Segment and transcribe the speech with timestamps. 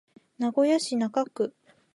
[0.39, 1.53] 名古屋市中区